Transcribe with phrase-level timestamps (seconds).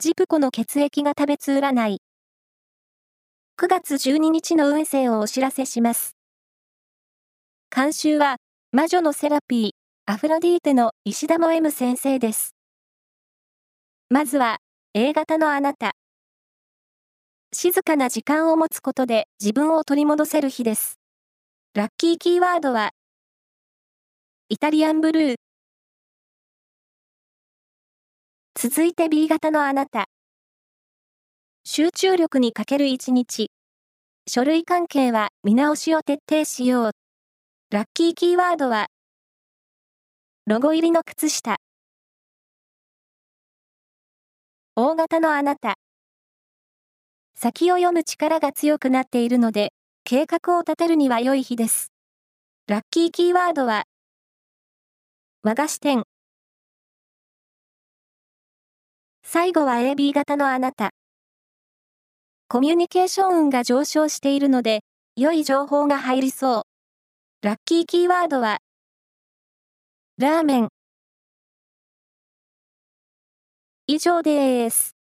[0.00, 2.00] ジプコの血液が食べつ占い。
[3.60, 6.14] 9月12日の運勢をお知らせします。
[7.74, 8.36] 監修は、
[8.70, 9.70] 魔女のセラピー、
[10.06, 12.54] アフロディーテの石田も M 先生です。
[14.08, 14.58] まずは、
[14.94, 15.96] A 型のあなた。
[17.52, 21.00] 静かな時間を持つことで自分を取り戻せる日です。
[21.74, 22.92] ラッキーキーワードは、
[24.48, 25.47] イタリアンブルー。
[28.60, 30.06] 続いて B 型のあなた。
[31.62, 33.52] 集中力に欠ける一日。
[34.26, 36.90] 書類関係は見直しを徹底しよう。
[37.70, 38.88] ラッキーキーワードは、
[40.46, 41.58] ロゴ入りの靴下。
[44.74, 45.76] 大型のあなた。
[47.36, 51.92] 先を読む力が強くなっているので、計画を立てるには良い日です。
[52.66, 53.84] ラッキーキーワードは、
[55.44, 56.02] 和菓子店。
[59.30, 60.94] 最後は AB 型のあなた。
[62.48, 64.80] コミュニケーション運が上昇しているので、
[65.16, 66.62] 良い情報が入りそう。
[67.46, 68.60] ラッキーキーワードは、
[70.16, 70.68] ラーメン。
[73.86, 74.97] 以上です。